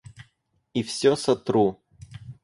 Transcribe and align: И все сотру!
И 0.73 0.81
все 0.81 1.15
сотру! 1.15 1.77